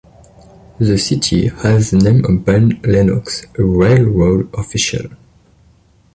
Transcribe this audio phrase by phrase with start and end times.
[0.79, 5.11] The city has the name of Ben Lennox, a railroad official.